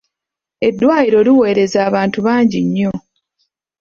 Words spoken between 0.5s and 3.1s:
Eddwaliro liweereza abantu bangi nnyo